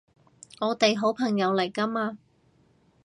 [0.61, 2.17] 我哋好朋友嚟㗎嘛